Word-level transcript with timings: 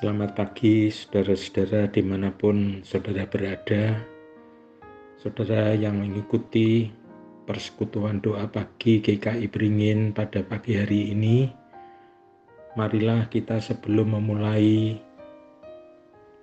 Selamat 0.00 0.32
pagi 0.32 0.88
saudara-saudara 0.88 1.92
di 1.92 2.00
mana 2.00 2.32
pun 2.32 2.80
saudara 2.80 3.28
berada. 3.28 4.00
Saudara 5.20 5.76
yang 5.76 6.00
mengikuti 6.00 6.88
persekutuan 7.44 8.16
doa 8.24 8.48
pagi 8.48 9.04
GKI 9.04 9.44
Beringin 9.52 10.16
pada 10.16 10.40
pagi 10.40 10.80
hari 10.80 11.12
ini 11.12 11.52
Marilah 12.80 13.28
kita 13.28 13.60
sebelum 13.60 14.16
memulai 14.16 14.96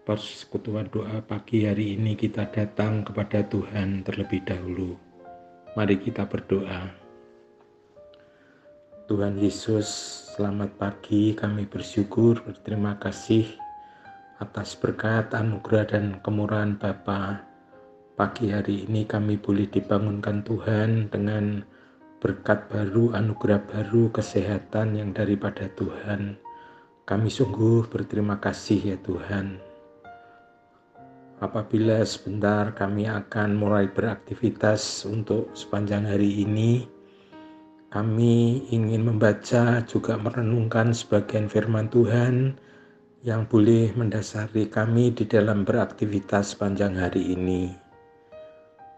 persekutuan 0.05 0.85
doa 0.93 1.17
pagi 1.25 1.65
hari 1.65 1.97
ini 1.97 2.13
kita 2.13 2.53
datang 2.53 3.09
kepada 3.09 3.41
Tuhan 3.41 4.05
terlebih 4.05 4.45
dahulu. 4.45 4.93
Mari 5.73 5.97
kita 5.97 6.29
berdoa 6.29 7.06
Tuhan 9.07 9.39
Yesus, 9.39 9.87
selamat 10.35 10.75
pagi. 10.75 11.31
Kami 11.31 11.63
bersyukur, 11.63 12.43
berterima 12.43 12.99
kasih 12.99 13.47
atas 14.43 14.75
berkat, 14.75 15.31
anugerah, 15.31 15.87
dan 15.87 16.19
kemurahan 16.19 16.75
Bapa. 16.75 17.39
Pagi 18.19 18.51
hari 18.51 18.83
ini 18.83 19.07
kami 19.07 19.39
boleh 19.39 19.71
dibangunkan 19.71 20.43
Tuhan 20.43 21.07
dengan 21.07 21.63
berkat 22.19 22.67
baru, 22.67 23.15
anugerah 23.15 23.63
baru, 23.71 24.11
kesehatan 24.11 24.99
yang 24.99 25.15
daripada 25.15 25.71
Tuhan. 25.79 26.35
Kami 27.07 27.31
sungguh 27.31 27.87
berterima 27.87 28.43
kasih 28.43 28.91
ya 28.91 28.97
Tuhan. 29.07 29.55
Apabila 31.39 32.03
sebentar 32.03 32.75
kami 32.75 33.07
akan 33.07 33.55
mulai 33.55 33.87
beraktivitas 33.87 35.07
untuk 35.07 35.55
sepanjang 35.55 36.03
hari 36.03 36.43
ini, 36.43 36.96
kami 37.97 38.61
ingin 38.69 39.09
membaca 39.09 39.81
juga 39.89 40.21
merenungkan 40.21 40.93
sebagian 40.93 41.49
firman 41.49 41.89
Tuhan 41.89 42.53
yang 43.25 43.49
boleh 43.49 43.89
mendasari 43.97 44.69
kami 44.69 45.09
di 45.17 45.25
dalam 45.25 45.65
beraktivitas 45.65 46.53
sepanjang 46.53 46.93
hari 46.93 47.33
ini. 47.33 47.73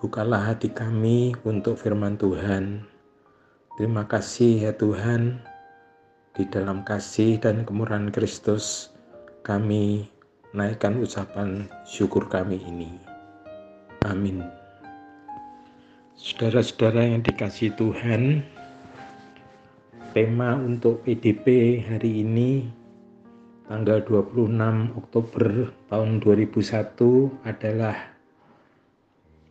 Bukalah 0.04 0.52
hati 0.52 0.68
kami 0.76 1.32
untuk 1.48 1.80
firman 1.80 2.20
Tuhan. 2.20 2.84
Terima 3.80 4.04
kasih 4.04 4.68
ya 4.68 4.76
Tuhan, 4.76 5.40
di 6.36 6.44
dalam 6.52 6.84
kasih 6.84 7.40
dan 7.40 7.64
kemurahan 7.64 8.12
Kristus 8.12 8.92
kami 9.48 10.12
naikkan 10.52 11.00
ucapan 11.00 11.72
syukur 11.88 12.28
kami 12.28 12.60
ini. 12.68 13.00
Amin. 14.04 14.44
Saudara-saudara 16.20 17.08
yang 17.16 17.24
dikasih 17.24 17.80
Tuhan, 17.80 18.44
tema 20.10 20.58
untuk 20.58 21.06
PDP 21.06 21.78
hari 21.86 22.26
ini 22.26 22.66
tanggal 23.70 24.02
26 24.02 24.98
Oktober 24.98 25.70
tahun 25.86 26.18
2001 26.26 27.46
adalah 27.46 27.98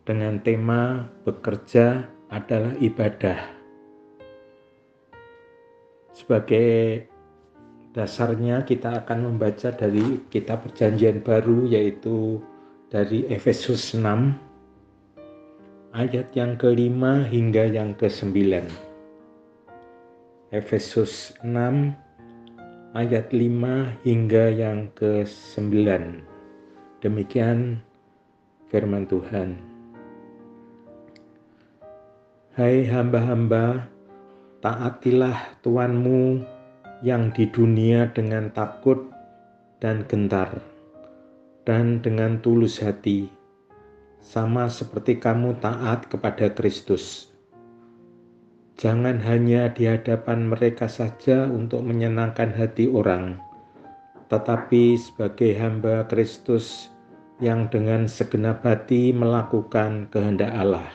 dengan 0.03 0.43
tema 0.43 1.07
bekerja 1.23 2.03
adalah 2.27 2.75
ibadah. 2.83 3.39
Sebagai 6.11 7.07
dasarnya 7.95 8.67
kita 8.67 9.05
akan 9.05 9.31
membaca 9.31 9.71
dari 9.71 10.19
kitab 10.27 10.67
perjanjian 10.67 11.23
baru 11.23 11.71
yaitu 11.71 12.43
dari 12.91 13.23
Efesus 13.31 13.95
6 13.95 14.03
ayat 15.95 16.27
yang 16.35 16.59
kelima 16.59 17.23
hingga 17.23 17.63
yang 17.71 17.95
kesembilan. 17.95 18.88
Efesus 20.49 21.29
6 21.45 21.93
ayat 22.97 23.29
5 23.29 24.01
hingga 24.01 24.49
yang 24.49 24.89
ke-9. 24.97 25.69
Demikian 27.05 27.77
firman 28.73 29.05
Tuhan. 29.05 29.61
Hai 32.57 32.81
hamba-hamba, 32.81 33.93
taatilah 34.65 35.53
Tuanmu 35.61 36.41
yang 37.05 37.29
di 37.29 37.45
dunia 37.45 38.09
dengan 38.09 38.49
takut 38.49 39.05
dan 39.77 40.01
gentar, 40.09 40.49
dan 41.61 42.01
dengan 42.01 42.41
tulus 42.41 42.81
hati, 42.81 43.29
sama 44.17 44.65
seperti 44.65 45.13
kamu 45.21 45.61
taat 45.61 46.09
kepada 46.09 46.49
Kristus 46.49 47.28
Jangan 48.79 49.19
hanya 49.27 49.67
di 49.75 49.91
hadapan 49.91 50.47
mereka 50.47 50.87
saja 50.87 51.51
untuk 51.51 51.83
menyenangkan 51.83 52.55
hati 52.55 52.87
orang, 52.87 53.35
tetapi 54.31 54.95
sebagai 54.95 55.51
hamba 55.59 56.07
Kristus 56.07 56.87
yang 57.43 57.67
dengan 57.67 58.07
segenap 58.07 58.63
hati 58.63 59.11
melakukan 59.11 60.07
kehendak 60.07 60.55
Allah 60.55 60.87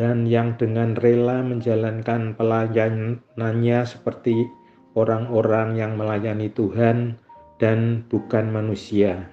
dan 0.00 0.24
yang 0.24 0.54
dengan 0.56 0.96
rela 0.96 1.42
menjalankan 1.42 2.32
pelayanannya 2.38 3.80
seperti 3.84 4.48
orang-orang 4.94 5.76
yang 5.76 5.98
melayani 5.98 6.48
Tuhan 6.48 7.20
dan 7.60 8.06
bukan 8.08 8.48
manusia. 8.48 9.28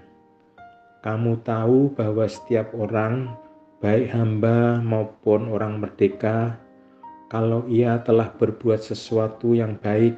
Kamu 1.06 1.40
tahu 1.46 1.94
bahwa 1.96 2.28
setiap 2.28 2.74
orang, 2.76 3.32
baik 3.80 4.12
hamba 4.12 4.84
maupun 4.84 5.48
orang 5.48 5.80
merdeka, 5.80 6.60
kalau 7.28 7.68
ia 7.68 8.00
telah 8.08 8.32
berbuat 8.32 8.80
sesuatu 8.80 9.52
yang 9.52 9.76
baik, 9.84 10.16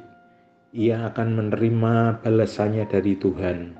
ia 0.70 1.10
akan 1.10 1.34
menerima 1.34 2.22
balasannya 2.22 2.86
dari 2.86 3.18
Tuhan. 3.18 3.74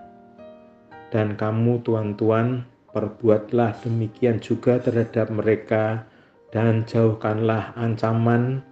Dan 1.14 1.38
kamu, 1.38 1.86
tuan-tuan, 1.86 2.66
perbuatlah 2.90 3.78
demikian 3.86 4.42
juga 4.42 4.82
terhadap 4.82 5.30
mereka, 5.30 6.02
dan 6.50 6.82
jauhkanlah 6.82 7.70
ancaman. 7.78 8.66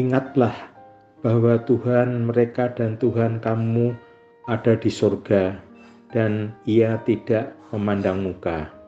Ingatlah 0.00 0.56
bahwa 1.20 1.60
Tuhan 1.68 2.24
mereka 2.24 2.72
dan 2.72 2.96
Tuhan 2.96 3.44
kamu 3.44 3.92
ada 4.48 4.72
di 4.80 4.88
surga, 4.88 5.60
dan 6.08 6.56
Ia 6.64 6.96
tidak 7.04 7.52
memandang 7.68 8.24
muka. 8.24 8.79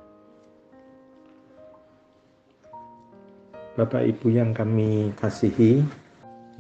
Bapak 3.73 4.05
Ibu 4.05 4.29
yang 4.37 4.53
kami 4.53 5.17
kasihi, 5.17 5.81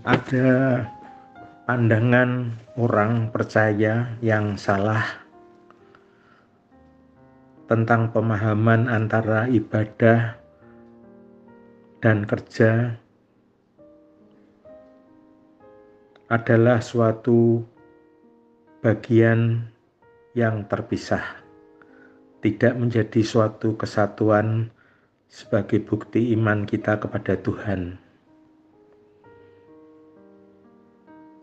ada 0.01 0.81
pandangan 1.69 2.57
orang 2.81 3.29
percaya 3.29 4.17
yang 4.25 4.57
salah 4.57 5.05
tentang 7.69 8.09
pemahaman 8.17 8.89
antara 8.89 9.45
ibadah 9.53 10.41
dan 12.01 12.25
kerja 12.25 12.97
adalah 16.33 16.81
suatu 16.81 17.61
bagian 18.81 19.69
yang 20.33 20.65
terpisah, 20.65 21.45
tidak 22.41 22.73
menjadi 22.73 23.21
suatu 23.21 23.77
kesatuan 23.77 24.73
sebagai 25.33 25.81
bukti 25.81 26.37
iman 26.37 26.69
kita 26.69 27.01
kepada 27.01 27.41
Tuhan. 27.41 27.97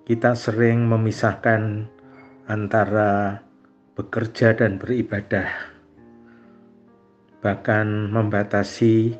Kita 0.05 0.37
sering 0.37 0.85
memisahkan 0.85 1.89
antara 2.45 3.41
bekerja 3.97 4.53
dan 4.53 4.77
beribadah, 4.77 5.49
bahkan 7.41 8.13
membatasi 8.13 9.17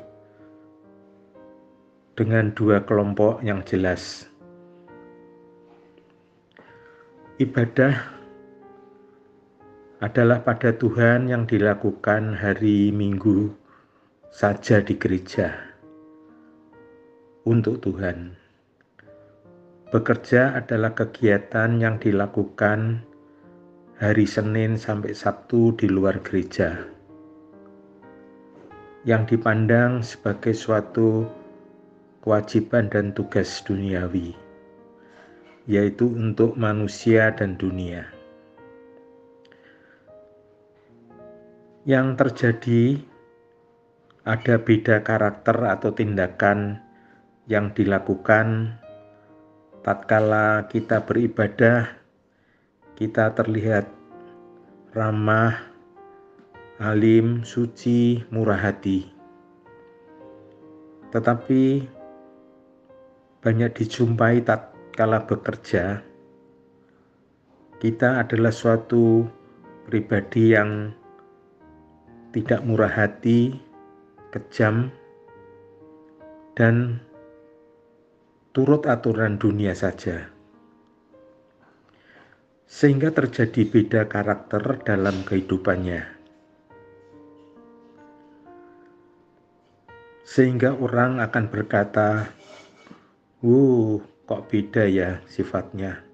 dengan 2.14 2.54
dua 2.54 2.86
kelompok 2.86 3.42
yang 3.42 3.66
jelas. 3.66 4.30
Ibadah 7.42 7.94
adalah 9.98 10.38
pada 10.46 10.70
Tuhan 10.74 11.26
yang 11.26 11.48
dilakukan 11.50 12.38
hari 12.38 12.94
Minggu 12.94 13.59
saja 14.30 14.78
di 14.78 14.94
gereja 14.94 15.50
untuk 17.42 17.82
Tuhan. 17.82 18.38
Bekerja 19.90 20.54
adalah 20.54 20.94
kegiatan 20.94 21.82
yang 21.82 21.98
dilakukan 21.98 23.02
hari 23.98 24.22
Senin 24.22 24.78
sampai 24.78 25.18
Sabtu 25.18 25.74
di 25.74 25.90
luar 25.90 26.22
gereja, 26.22 26.78
yang 29.02 29.26
dipandang 29.26 29.98
sebagai 30.06 30.54
suatu 30.54 31.26
kewajiban 32.22 32.86
dan 32.86 33.10
tugas 33.10 33.66
duniawi, 33.66 34.30
yaitu 35.66 36.06
untuk 36.06 36.54
manusia 36.54 37.34
dan 37.34 37.58
dunia. 37.58 38.06
Yang 41.82 42.06
terjadi 42.14 43.09
ada 44.24 44.60
beda 44.60 45.00
karakter 45.00 45.56
atau 45.64 45.96
tindakan 45.96 46.80
yang 47.48 47.72
dilakukan 47.72 48.76
tatkala 49.80 50.68
kita 50.68 51.02
beribadah 51.08 52.00
kita 53.00 53.32
terlihat 53.32 53.88
ramah, 54.92 55.56
alim, 56.76 57.40
suci, 57.48 58.20
murah 58.28 58.60
hati. 58.60 59.08
Tetapi 61.08 61.88
banyak 63.40 63.70
dijumpai 63.72 64.44
tak 64.44 64.76
kala 64.92 65.24
bekerja, 65.24 66.04
kita 67.80 68.20
adalah 68.20 68.52
suatu 68.52 69.24
pribadi 69.88 70.52
yang 70.52 70.92
tidak 72.36 72.60
murah 72.68 72.92
hati, 72.92 73.69
kejam, 74.30 74.94
dan 76.54 77.02
turut 78.50 78.86
aturan 78.86 79.38
dunia 79.38 79.74
saja. 79.74 80.30
Sehingga 82.70 83.10
terjadi 83.10 83.66
beda 83.66 84.02
karakter 84.06 84.62
dalam 84.86 85.26
kehidupannya. 85.26 86.06
Sehingga 90.22 90.78
orang 90.78 91.18
akan 91.18 91.50
berkata, 91.50 92.30
"Wuh, 93.42 93.98
kok 94.30 94.46
beda 94.46 94.86
ya 94.86 95.18
sifatnya?" 95.26 96.06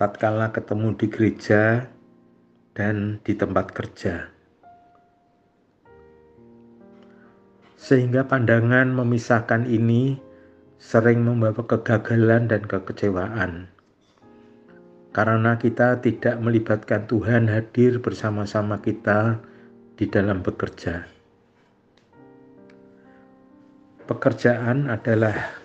Tatkala 0.00 0.48
ketemu 0.56 0.96
di 0.96 1.06
gereja 1.12 1.84
dan 2.72 3.20
di 3.20 3.36
tempat 3.36 3.76
kerja. 3.76 4.39
Sehingga 7.80 8.28
pandangan 8.28 8.92
memisahkan 8.92 9.64
ini 9.64 10.20
sering 10.76 11.24
membawa 11.24 11.64
kegagalan 11.64 12.44
dan 12.44 12.60
kekecewaan. 12.68 13.72
Karena 15.16 15.56
kita 15.56 15.96
tidak 16.04 16.36
melibatkan 16.44 17.08
Tuhan 17.08 17.48
hadir 17.48 17.98
bersama-sama 18.04 18.84
kita 18.84 19.40
di 19.96 20.04
dalam 20.06 20.44
bekerja. 20.44 21.08
Pekerjaan 24.04 24.92
adalah 24.92 25.56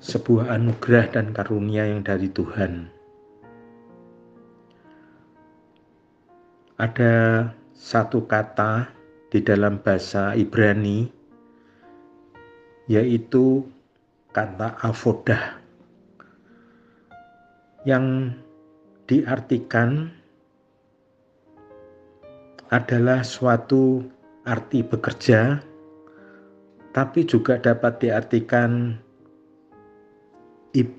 sebuah 0.00 0.56
anugerah 0.56 1.20
dan 1.20 1.36
karunia 1.36 1.84
yang 1.84 2.00
dari 2.00 2.32
Tuhan. 2.32 2.88
Ada 6.80 7.14
satu 7.76 8.24
kata 8.24 8.88
di 9.30 9.40
dalam 9.44 9.78
bahasa 9.84 10.32
Ibrani 10.36 11.16
yaitu 12.86 13.66
kata 14.32 14.78
avodah 14.82 15.58
yang 17.86 18.34
diartikan 19.06 20.10
adalah 22.70 23.22
suatu 23.22 24.02
arti 24.46 24.82
bekerja 24.82 25.62
tapi 26.90 27.28
juga 27.28 27.60
dapat 27.60 28.00
diartikan 28.00 28.96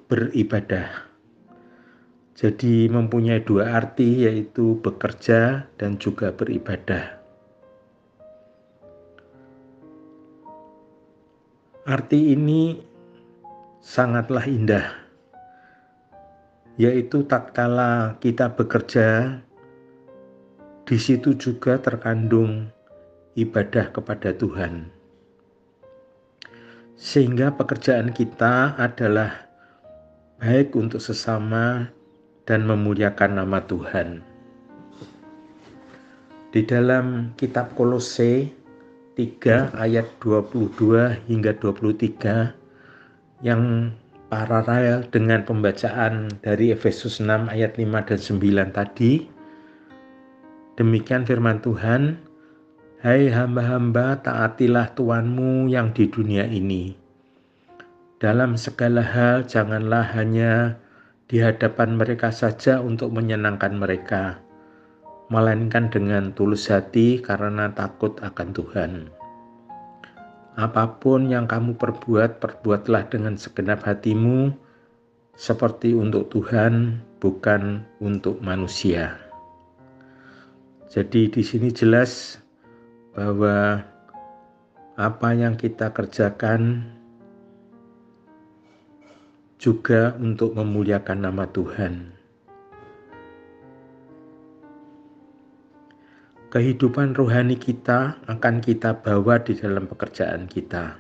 beribadah. 0.08 1.06
Jadi 2.38 2.86
mempunyai 2.90 3.42
dua 3.42 3.78
arti 3.78 4.26
yaitu 4.30 4.78
bekerja 4.82 5.66
dan 5.78 5.98
juga 5.98 6.30
beribadah. 6.30 7.17
Arti 11.88 12.36
ini 12.36 12.84
sangatlah 13.80 14.44
indah, 14.44 14.92
yaitu 16.76 17.24
tatkala 17.24 18.20
kita 18.20 18.52
bekerja, 18.52 19.40
di 20.84 21.00
situ 21.00 21.32
juga 21.40 21.80
terkandung 21.80 22.68
ibadah 23.40 23.88
kepada 23.96 24.36
Tuhan. 24.36 24.92
Sehingga 27.00 27.56
pekerjaan 27.56 28.12
kita 28.12 28.76
adalah 28.76 29.48
baik 30.44 30.76
untuk 30.76 31.00
sesama 31.00 31.88
dan 32.44 32.68
memuliakan 32.68 33.40
nama 33.40 33.64
Tuhan. 33.64 34.20
Di 36.52 36.68
dalam 36.68 37.32
kitab 37.40 37.80
Kolose 37.80 38.57
3 39.18 39.74
ayat 39.74 40.06
22 40.22 41.26
hingga 41.26 41.58
23 41.58 42.54
yang 43.42 43.90
paralel 44.30 45.10
dengan 45.10 45.42
pembacaan 45.42 46.30
dari 46.46 46.70
Efesus 46.70 47.18
6 47.18 47.50
ayat 47.50 47.82
5 47.82 47.98
dan 48.14 48.20
9 48.22 48.78
tadi. 48.78 49.26
Demikian 50.78 51.26
firman 51.26 51.58
Tuhan, 51.66 52.22
Hai 53.02 53.34
hamba-hamba 53.34 54.22
taatilah 54.22 54.94
Tuanmu 54.94 55.66
yang 55.66 55.98
di 55.98 56.06
dunia 56.06 56.46
ini. 56.46 56.94
Dalam 58.22 58.54
segala 58.54 59.02
hal 59.02 59.50
janganlah 59.50 60.14
hanya 60.14 60.78
di 61.26 61.42
hadapan 61.42 61.98
mereka 61.98 62.30
saja 62.30 62.82
untuk 62.82 63.14
menyenangkan 63.14 63.74
mereka, 63.78 64.42
melainkan 65.28 65.92
dengan 65.92 66.32
tulus 66.32 66.72
hati 66.72 67.20
karena 67.20 67.72
takut 67.76 68.16
akan 68.24 68.50
Tuhan. 68.56 68.92
Apa 70.58 70.98
pun 70.98 71.30
yang 71.30 71.46
kamu 71.46 71.78
perbuat, 71.78 72.42
perbuatlah 72.42 73.14
dengan 73.14 73.38
segenap 73.38 73.86
hatimu, 73.86 74.50
seperti 75.38 75.94
untuk 75.94 76.34
Tuhan, 76.34 76.98
bukan 77.22 77.86
untuk 78.02 78.42
manusia. 78.42 79.22
Jadi, 80.90 81.30
di 81.30 81.46
sini 81.46 81.70
jelas 81.70 82.42
bahwa 83.14 83.86
apa 84.98 85.30
yang 85.38 85.54
kita 85.54 85.94
kerjakan 85.94 86.90
juga 89.62 90.18
untuk 90.18 90.58
memuliakan 90.58 91.30
nama 91.30 91.46
Tuhan. 91.54 92.17
Kehidupan 96.48 97.12
rohani 97.12 97.60
kita 97.60 98.24
akan 98.24 98.64
kita 98.64 99.04
bawa 99.04 99.36
di 99.44 99.52
dalam 99.52 99.84
pekerjaan 99.84 100.48
kita. 100.48 100.96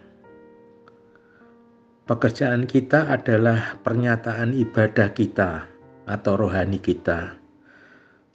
Pekerjaan 2.07 2.67
kita 2.67 3.07
adalah 3.07 3.79
pernyataan 3.83 4.55
ibadah 4.55 5.11
kita 5.11 5.67
atau 6.07 6.33
rohani 6.39 6.79
kita. 6.79 7.35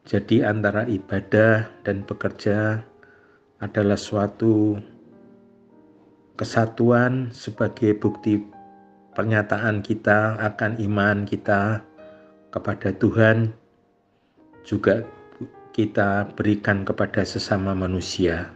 Jadi, 0.08 0.44
antara 0.44 0.88
ibadah 0.88 1.68
dan 1.84 2.04
bekerja 2.04 2.84
adalah 3.60 3.96
suatu 3.96 4.76
kesatuan 6.36 7.30
sebagai 7.30 7.96
bukti 7.96 8.40
pernyataan 9.12 9.84
kita 9.84 10.36
akan 10.40 10.80
iman 10.80 11.24
kita 11.28 11.80
kepada 12.52 12.92
Tuhan, 12.96 13.52
juga 14.66 15.06
kita 15.72 16.28
berikan 16.36 16.84
kepada 16.84 17.24
sesama 17.24 17.72
manusia. 17.72 18.52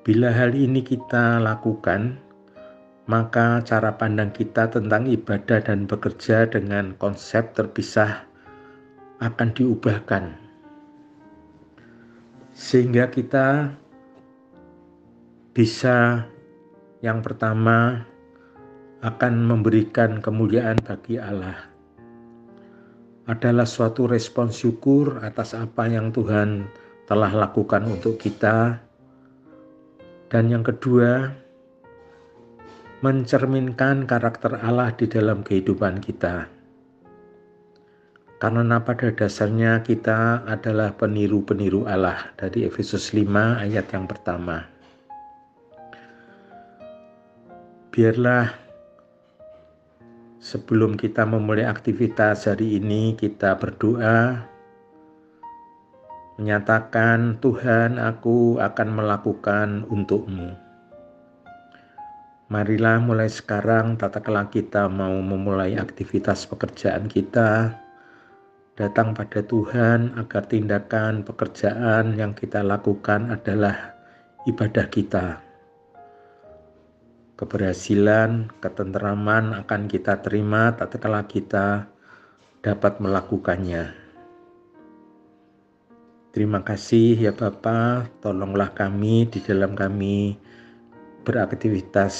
Bila 0.00 0.32
hal 0.32 0.56
ini 0.56 0.80
kita 0.80 1.40
lakukan, 1.40 2.16
maka 3.04 3.60
cara 3.60 3.92
pandang 3.92 4.32
kita 4.32 4.72
tentang 4.72 5.04
ibadah 5.04 5.60
dan 5.60 5.84
bekerja 5.84 6.48
dengan 6.48 6.96
konsep 6.96 7.52
terpisah 7.52 8.24
akan 9.20 9.52
diubahkan, 9.52 10.32
sehingga 12.56 13.12
kita 13.12 13.72
bisa 15.52 16.24
yang 17.04 17.20
pertama 17.20 18.08
akan 19.04 19.44
memberikan 19.44 20.24
kemuliaan 20.24 20.80
bagi 20.80 21.20
Allah 21.20 21.73
adalah 23.24 23.64
suatu 23.64 24.04
respon 24.04 24.52
syukur 24.52 25.20
atas 25.24 25.56
apa 25.56 25.88
yang 25.88 26.12
Tuhan 26.12 26.68
telah 27.08 27.32
lakukan 27.32 27.88
untuk 27.88 28.20
kita. 28.20 28.80
Dan 30.28 30.50
yang 30.52 30.64
kedua, 30.64 31.32
mencerminkan 33.04 34.08
karakter 34.08 34.60
Allah 34.60 34.92
di 34.96 35.04
dalam 35.08 35.44
kehidupan 35.44 36.00
kita. 36.00 36.48
Karena 38.40 38.76
pada 38.82 39.08
dasarnya 39.08 39.80
kita 39.80 40.44
adalah 40.44 40.92
peniru-peniru 40.92 41.88
Allah 41.88 42.28
dari 42.36 42.68
Efesus 42.68 43.16
5 43.16 43.24
ayat 43.64 43.88
yang 43.88 44.04
pertama. 44.04 44.68
Biarlah 47.88 48.63
Sebelum 50.44 51.00
kita 51.00 51.24
memulai 51.24 51.64
aktivitas 51.64 52.44
hari 52.44 52.76
ini, 52.76 53.16
kita 53.16 53.56
berdoa, 53.56 54.44
menyatakan, 56.36 57.40
"Tuhan, 57.40 57.96
aku 57.96 58.60
akan 58.60 58.88
melakukan 58.92 59.88
untukmu." 59.88 60.52
Marilah 62.52 63.00
mulai 63.00 63.32
sekarang, 63.32 63.96
tata 63.96 64.20
kelola 64.20 64.52
kita 64.52 64.84
mau 64.92 65.16
memulai 65.16 65.80
aktivitas 65.80 66.44
pekerjaan 66.44 67.08
kita, 67.08 67.80
datang 68.76 69.16
pada 69.16 69.40
Tuhan 69.40 70.12
agar 70.20 70.44
tindakan 70.44 71.24
pekerjaan 71.24 72.20
yang 72.20 72.36
kita 72.36 72.60
lakukan 72.60 73.32
adalah 73.32 73.96
ibadah 74.44 74.92
kita. 74.92 75.43
Keberhasilan, 77.34 78.46
ketenteraman 78.62 79.58
akan 79.66 79.90
kita 79.90 80.22
terima 80.22 80.70
tatkala 80.78 81.26
kita 81.26 81.90
dapat 82.62 83.02
melakukannya. 83.02 83.90
Terima 86.30 86.62
kasih 86.62 87.18
ya 87.18 87.34
Bapa, 87.34 88.06
tolonglah 88.22 88.70
kami 88.74 89.26
di 89.26 89.42
dalam 89.42 89.74
kami 89.74 90.38
beraktivitas 91.26 92.14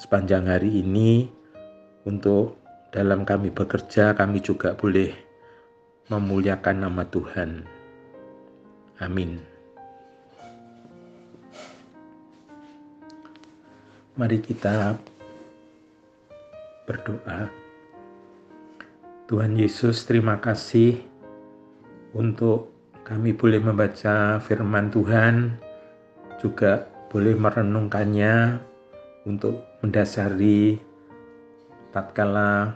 sepanjang 0.00 0.48
hari 0.48 0.80
ini 0.80 1.28
untuk 2.08 2.56
dalam 2.92 3.24
kami 3.28 3.52
bekerja 3.52 4.16
kami 4.16 4.40
juga 4.40 4.72
boleh 4.76 5.12
memuliakan 6.08 6.88
nama 6.88 7.04
Tuhan. 7.08 7.64
Amin. 9.00 9.53
Mari 14.14 14.38
kita 14.38 14.94
berdoa. 16.86 17.50
Tuhan 19.26 19.58
Yesus, 19.58 20.06
terima 20.06 20.38
kasih 20.38 21.02
untuk 22.14 22.70
kami 23.02 23.34
boleh 23.34 23.58
membaca 23.58 24.38
firman 24.38 24.94
Tuhan, 24.94 25.58
juga 26.38 26.86
boleh 27.10 27.34
merenungkannya 27.34 28.62
untuk 29.26 29.66
mendasari 29.82 30.78
tatkala 31.90 32.70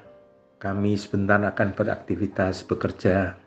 kami 0.59 0.99
sebentar 0.99 1.39
akan 1.39 1.71
beraktivitas 1.71 2.67
bekerja. 2.67 3.39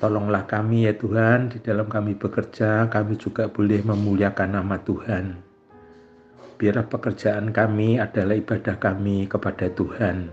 Tolonglah 0.00 0.48
kami 0.48 0.88
ya 0.88 0.96
Tuhan, 0.96 1.52
di 1.52 1.60
dalam 1.60 1.92
kami 1.92 2.16
bekerja, 2.16 2.88
kami 2.88 3.20
juga 3.20 3.52
boleh 3.52 3.84
memuliakan 3.84 4.56
nama 4.56 4.80
Tuhan. 4.80 5.52
Biar 6.54 6.86
pekerjaan 6.86 7.50
kami 7.50 7.98
adalah 7.98 8.38
ibadah 8.38 8.78
kami 8.78 9.26
kepada 9.26 9.66
Tuhan. 9.74 10.30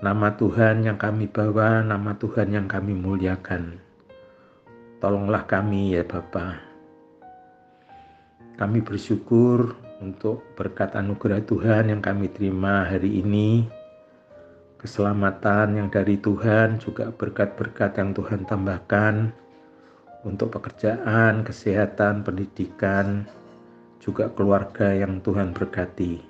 Nama 0.00 0.28
Tuhan 0.32 0.88
yang 0.88 0.96
kami 0.96 1.28
bawa, 1.28 1.84
nama 1.84 2.16
Tuhan 2.16 2.56
yang 2.56 2.64
kami 2.64 2.96
muliakan. 2.96 3.76
Tolonglah 4.96 5.44
kami 5.44 5.92
ya 5.92 6.08
Bapa. 6.08 6.56
Kami 8.56 8.80
bersyukur 8.80 9.76
untuk 10.00 10.40
berkat 10.56 10.96
anugerah 10.96 11.44
Tuhan 11.44 11.92
yang 11.92 12.00
kami 12.00 12.32
terima 12.32 12.88
hari 12.88 13.20
ini, 13.20 13.68
keselamatan 14.80 15.76
yang 15.76 15.88
dari 15.92 16.16
Tuhan, 16.16 16.80
juga 16.80 17.12
berkat-berkat 17.12 18.00
yang 18.00 18.16
Tuhan 18.16 18.48
tambahkan 18.48 19.36
untuk 20.24 20.56
pekerjaan, 20.56 21.44
kesehatan, 21.44 22.24
pendidikan, 22.24 23.28
juga 24.00 24.30
keluarga 24.32 24.92
yang 24.92 25.18
Tuhan 25.20 25.52
berkati. 25.52 26.20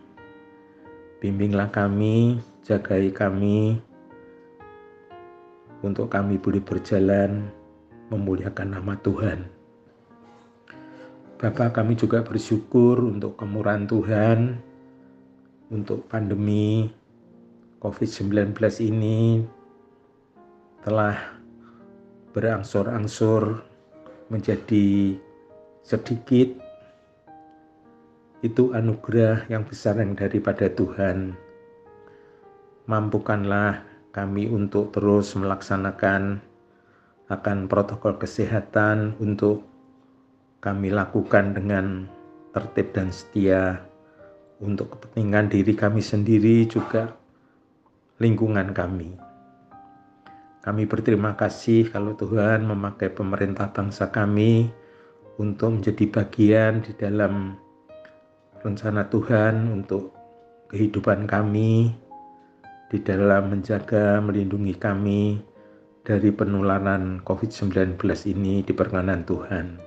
Bimbinglah 1.21 1.73
kami, 1.73 2.41
jagai 2.67 3.13
kami, 3.15 3.81
untuk 5.85 6.11
kami 6.11 6.41
boleh 6.41 6.63
berjalan 6.63 7.47
memuliakan 8.11 8.79
nama 8.79 8.95
Tuhan. 9.01 9.47
Bapak 11.37 11.77
kami 11.77 11.95
juga 12.01 12.25
bersyukur 12.25 12.97
untuk 13.05 13.37
kemurahan 13.37 13.85
Tuhan 13.85 14.57
untuk 15.69 16.09
pandemi 16.09 16.89
COVID-19 17.85 18.57
ini 18.81 19.45
telah 20.81 21.37
berangsur-angsur 22.33 23.61
menjadi 24.33 25.17
sedikit 25.85 26.66
itu 28.47 28.71
anugerah 28.71 29.51
yang 29.51 29.67
besar 29.67 29.99
yang 29.99 30.15
daripada 30.15 30.71
Tuhan. 30.71 31.35
Mampukanlah 32.87 33.83
kami 34.15 34.47
untuk 34.47 34.95
terus 34.95 35.35
melaksanakan 35.35 36.39
akan 37.27 37.59
protokol 37.67 38.17
kesehatan 38.23 39.19
untuk 39.19 39.67
kami 40.63 40.95
lakukan 40.95 41.59
dengan 41.59 42.07
tertib 42.55 42.95
dan 42.95 43.11
setia 43.11 43.83
untuk 44.63 44.97
kepentingan 44.97 45.51
diri 45.51 45.75
kami 45.77 46.01
sendiri 46.01 46.65
juga 46.71 47.13
lingkungan 48.23 48.73
kami. 48.73 49.13
Kami 50.65 50.83
berterima 50.89 51.37
kasih 51.37 51.93
kalau 51.93 52.17
Tuhan 52.19 52.67
memakai 52.67 53.13
pemerintah 53.13 53.71
bangsa 53.71 54.11
kami 54.11 54.67
untuk 55.37 55.79
menjadi 55.79 56.05
bagian 56.11 56.83
di 56.83 56.97
dalam 56.97 57.66
rencana 58.67 59.07
Tuhan 59.07 59.71
untuk 59.71 60.11
kehidupan 60.75 61.31
kami, 61.31 61.95
di 62.91 62.99
dalam 63.03 63.55
menjaga 63.55 64.19
melindungi 64.19 64.75
kami 64.75 65.39
dari 66.07 66.31
penularan 66.31 67.23
COVID-19 67.23 67.99
ini 68.31 68.63
di 68.63 68.73
perkenan 68.75 69.27
Tuhan. 69.27 69.79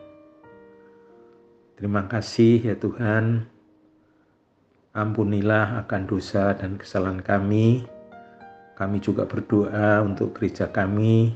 Terima 1.80 2.08
kasih 2.12 2.72
ya 2.72 2.76
Tuhan. 2.76 3.48
Ampunilah 4.92 5.80
akan 5.88 6.02
dosa 6.12 6.52
dan 6.60 6.76
kesalahan 6.76 7.24
kami. 7.24 7.88
Kami 8.76 8.98
juga 9.00 9.24
berdoa 9.24 10.04
untuk 10.04 10.36
gereja 10.36 10.68
kami 10.72 11.36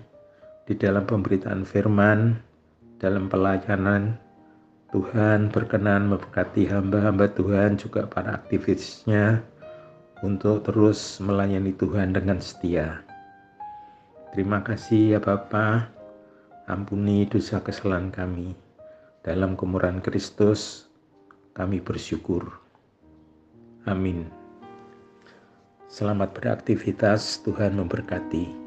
di 0.67 0.73
dalam 0.75 1.07
pemberitaan 1.07 1.63
firman, 1.63 2.39
dalam 3.00 3.31
pelayanan. 3.31 4.23
Tuhan 4.93 5.50
berkenan 5.50 6.05
memberkati 6.05 6.69
hamba-hamba 6.69 7.25
Tuhan 7.33 7.81
juga 7.81 8.05
para 8.05 8.38
aktivisnya 8.38 9.41
untuk 10.21 10.69
terus 10.69 11.17
melayani 11.17 11.73
Tuhan 11.73 12.13
dengan 12.13 12.38
setia. 12.38 13.01
Terima 14.38 14.62
kasih 14.62 15.17
ya 15.17 15.19
Bapa, 15.19 15.89
ampuni 16.69 17.25
dosa 17.25 17.57
kesalahan 17.57 18.13
kami. 18.13 18.53
Dalam 19.25 19.57
kemurahan 19.57 19.97
Kristus, 19.97 20.85
kami 21.57 21.81
bersyukur. 21.81 22.53
Amin. 23.89 24.29
Selamat 25.89 26.38
beraktivitas, 26.38 27.41
Tuhan 27.41 27.81
memberkati. 27.81 28.62